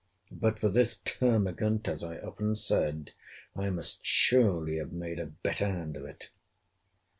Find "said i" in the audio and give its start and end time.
2.55-3.69